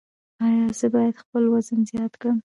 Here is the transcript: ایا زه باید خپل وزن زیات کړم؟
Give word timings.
ایا 0.43 0.65
زه 0.79 0.87
باید 0.93 1.15
خپل 1.21 1.43
وزن 1.53 1.79
زیات 1.89 2.13
کړم؟ 2.21 2.37